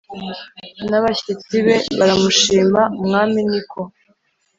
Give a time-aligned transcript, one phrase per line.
[0.89, 3.81] n abashyitsi be baramushima Umwami ni ko